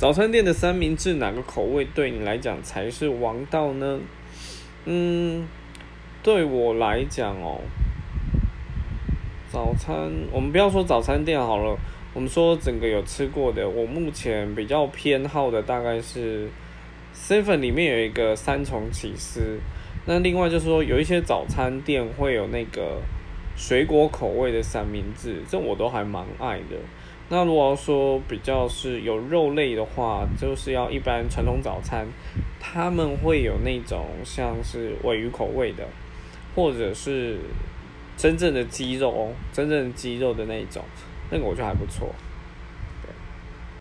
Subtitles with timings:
[0.00, 4.00] 早餐店的三明治哪个口味对你来讲才是王道呢？
[4.86, 5.46] 嗯，
[6.22, 7.60] 对我来讲哦，
[9.52, 11.76] 早餐我们不要说早餐店好了，
[12.14, 16.48] 我们说整个有吃过的，我目前比较偏好的大概是
[17.14, 19.60] seven 里面有一个三重起司，
[20.06, 23.02] 那另外就是说有一些早餐店会有那个
[23.56, 26.76] 水果口味的三明治，这我都还蛮爱的。
[27.28, 32.06] 那如果说比较是有肉类的话，就是要一般传统早餐，
[32.58, 35.86] 他们会有那种像是尾鱼口味的，
[36.56, 37.38] 或者是
[38.16, 40.82] 真正的鸡肉哦，真正的鸡肉的那种，
[41.30, 42.08] 那个我觉得还不错。